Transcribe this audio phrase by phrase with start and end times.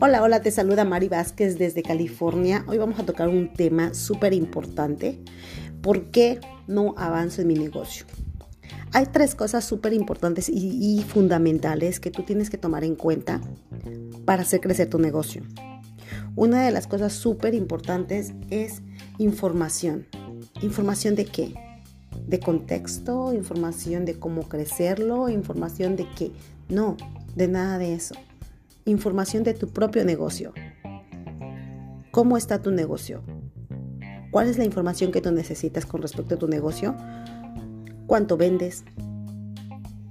[0.00, 2.64] Hola, hola, te saluda Mari Vázquez desde California.
[2.68, 5.18] Hoy vamos a tocar un tema súper importante.
[5.82, 6.38] ¿Por qué
[6.68, 8.06] no avanzo en mi negocio?
[8.92, 13.40] Hay tres cosas súper importantes y, fundamentales que tú tienes que tomar en cuenta
[14.24, 15.42] para hacer crecer tu negocio.
[16.36, 18.82] Una de las cosas súper importantes es
[19.18, 20.06] información.
[20.62, 21.54] ¿Información de qué?
[22.24, 26.30] De contexto, información de cómo crecerlo, información de qué.
[26.68, 26.96] No,
[27.34, 28.14] de nada de eso
[28.88, 30.52] información de tu propio negocio.
[32.10, 33.22] ¿Cómo está tu negocio?
[34.30, 36.96] ¿Cuál es la información que tú necesitas con respecto a tu negocio?
[38.06, 38.84] ¿Cuánto vendes?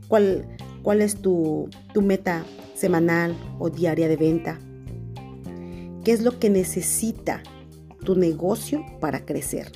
[0.08, 0.48] ¿Cuál,
[0.84, 2.46] cuál es tu, tu meta
[2.76, 4.60] semanal o diaria de venta?
[6.04, 7.44] ¿Qué es lo que necesita
[8.04, 9.72] tu negocio para crecer?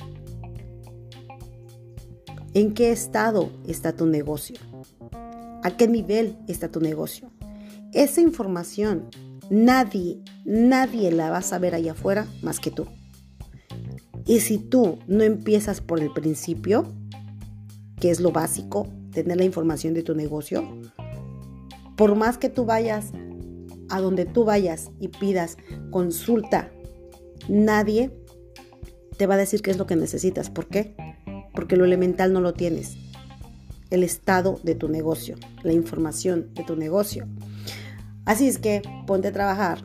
[2.54, 4.56] ¿En qué estado está tu negocio?
[5.62, 7.30] ¿A qué nivel está tu negocio?
[7.92, 9.10] Esa información
[9.50, 12.86] nadie, nadie la va a saber allá afuera más que tú.
[14.24, 16.90] Y si tú no empiezas por el principio,
[18.00, 20.64] que es lo básico, tener la información de tu negocio,
[21.96, 23.12] por más que tú vayas
[23.90, 25.58] a donde tú vayas y pidas
[25.90, 26.72] consulta,
[27.48, 28.10] nadie
[29.18, 30.48] te va a decir qué es lo que necesitas.
[30.48, 30.96] ¿Por qué?
[31.54, 32.96] Porque lo elemental no lo tienes.
[33.90, 37.28] El estado de tu negocio, la información de tu negocio.
[38.24, 39.84] Así es que ponte a trabajar,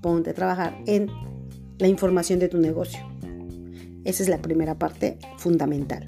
[0.00, 1.08] ponte a trabajar en
[1.78, 3.00] la información de tu negocio.
[4.04, 6.06] Esa es la primera parte fundamental.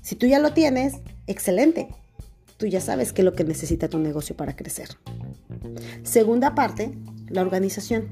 [0.00, 0.94] Si tú ya lo tienes,
[1.26, 1.88] excelente.
[2.56, 4.88] Tú ya sabes qué es lo que necesita tu negocio para crecer.
[6.04, 6.92] Segunda parte,
[7.28, 8.08] la organización.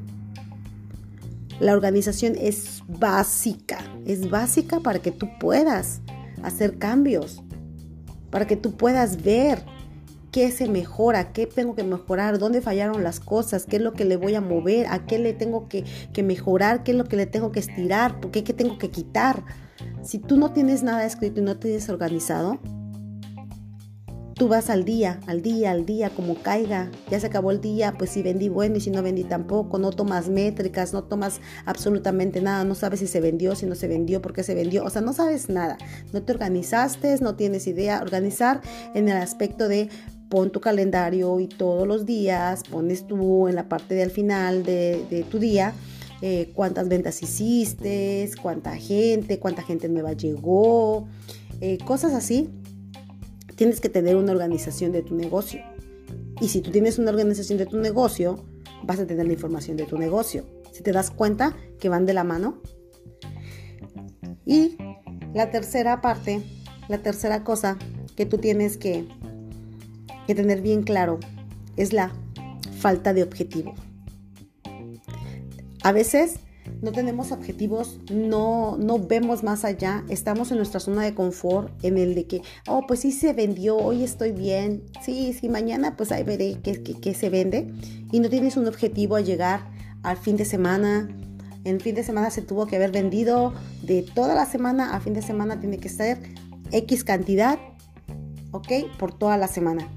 [1.61, 6.01] La organización es básica, es básica para que tú puedas
[6.43, 7.43] hacer cambios,
[8.31, 9.63] para que tú puedas ver
[10.31, 14.05] qué se mejora, qué tengo que mejorar, dónde fallaron las cosas, qué es lo que
[14.05, 15.85] le voy a mover, a qué le tengo que,
[16.23, 19.45] mejorar, qué es lo que le tengo que estirar, qué, qué tengo que quitar.
[20.03, 22.61] Si tú no tienes nada escrito y no tienes organizado,
[24.41, 26.91] tú vas al día, al día, al día, como caiga.
[27.11, 29.79] Ya se acabó el día, pues si vendí bueno y si no vendí tampoco.
[29.79, 32.65] No tomas métricas, no tomas absolutamente nada.
[32.65, 34.83] No sabes si se vendió, si no se vendió, por qué se vendió.
[34.83, 35.77] O sea, no sabes nada.
[36.15, 38.01] No te organizaste, no tienes idea.
[38.01, 38.63] Organizar
[38.95, 39.91] en el aspecto de
[40.31, 45.27] pon tu calendario y todos los días pones tú en la parte del final de,
[45.29, 45.75] tu día
[46.23, 51.09] eh, cuántas ventas hiciste, cuánta gente, cuánta gente nueva llegó,
[51.61, 52.49] eh, cosas así.
[53.57, 55.63] Tienes que tener una organización de tu negocio.
[56.41, 58.45] Y si tú tienes una organización de tu negocio,
[58.85, 60.47] vas a tener la información de tu negocio.
[60.73, 62.61] Si te das cuenta que van de la mano.
[64.47, 64.77] Y
[65.35, 66.43] la tercera parte,
[66.89, 67.79] la tercera cosa
[68.17, 69.07] que tú tienes que
[70.31, 71.19] que tener bien claro
[71.77, 72.13] es la
[72.79, 73.75] falta de objetivo.
[75.83, 76.39] A veces
[76.83, 81.99] no tenemos objetivos, no, no vemos más allá, estamos en nuestra zona de confort, en
[81.99, 86.13] el de que, oh, pues sí se vendió, hoy estoy bien, sí, sí, mañana pues
[86.13, 87.67] ahí veré qué, qué, se vende,
[88.13, 89.69] y no tienes un objetivo a llegar
[90.05, 91.09] al fin de semana,
[91.65, 93.53] en fin de semana se tuvo que haber vendido,
[93.83, 96.19] de toda la semana a fin de semana tiene que ser
[96.71, 97.59] X cantidad,
[98.53, 98.69] ¿ok?
[98.97, 99.89] Por toda la semana.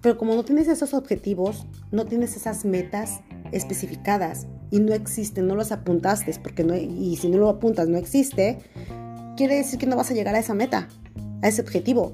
[0.00, 3.20] Pero como no tienes esos objetivos, no tienes esas metas
[3.52, 8.58] especificadas y no existen, no los apuntaste, porque y si no lo apuntas no existe,
[9.36, 10.88] quiere decir que no vas a llegar a esa meta,
[11.42, 12.12] a ese objetivo.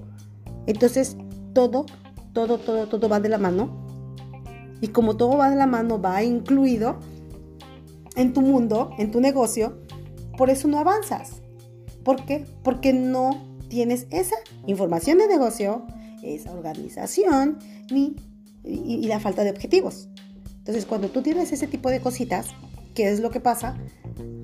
[0.66, 1.16] Entonces,
[1.52, 1.86] todo,
[2.32, 3.82] todo, todo, todo va de la mano.
[4.80, 6.98] Y como todo va de la mano, va incluido
[8.16, 9.78] en tu mundo, en tu negocio,
[10.36, 11.42] por eso no avanzas.
[12.04, 12.44] ¿Por qué?
[12.62, 13.30] Porque no
[13.68, 15.86] tienes esa información de negocio,
[16.24, 17.58] esa organización
[17.90, 18.16] ni,
[18.64, 20.08] y, la falta de objetivos.
[20.58, 22.48] Entonces, cuando tú tienes ese tipo de cositas,
[22.94, 23.76] ¿qué es lo que pasa?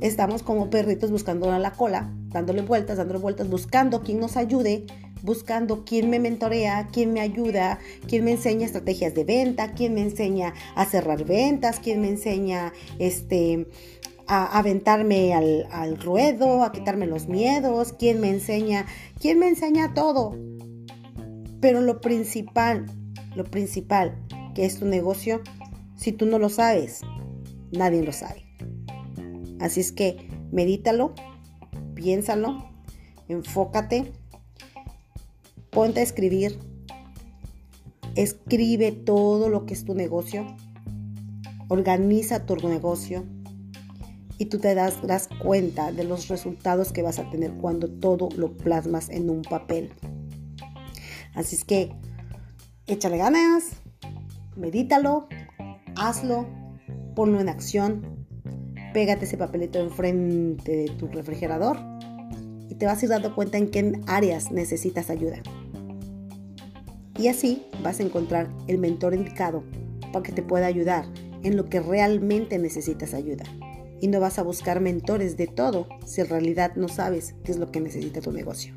[0.00, 4.84] Estamos como perritos buscando la cola, dándole vueltas, dándole vueltas, buscando quién nos ayude,
[5.22, 10.02] buscando quién me mentorea, quién me ayuda, quién me enseña estrategias de venta, quién me
[10.02, 13.66] enseña a cerrar ventas, quién me enseña este,
[14.26, 18.86] a aventarme al, al ruedo, a quitarme los miedos, quién me enseña,
[19.18, 20.36] quién me enseña todo.
[21.60, 22.86] Pero lo principal,
[23.36, 24.16] lo principal
[24.54, 25.42] que es tu negocio,
[25.96, 27.02] si tú no lo sabes,
[27.70, 28.44] nadie lo sabe.
[29.60, 31.14] Así es que medítalo,
[31.94, 32.70] piénsalo,
[33.28, 34.12] enfócate,
[35.70, 36.58] ponte a escribir,
[38.14, 40.46] escribe todo lo que es tu negocio,
[41.68, 43.24] organiza tu negocio
[44.38, 48.30] y tú te das, das cuenta de los resultados que vas a tener cuando todo
[48.36, 49.92] lo plasmas en un papel.
[51.34, 51.92] Así es que
[52.86, 53.70] échale ganas,
[54.56, 55.28] medítalo,
[55.96, 56.46] hazlo,
[57.14, 58.26] ponlo en acción,
[58.92, 61.78] pégate ese papelito enfrente de tu refrigerador
[62.68, 65.42] y te vas a ir dando cuenta en qué áreas necesitas ayuda.
[67.18, 69.62] Y así vas a encontrar el mentor indicado
[70.12, 71.04] para que te pueda ayudar
[71.42, 73.44] en lo que realmente necesitas ayuda.
[74.00, 77.58] Y no vas a buscar mentores de todo si en realidad no sabes qué es
[77.58, 78.74] lo que necesita tu negocio.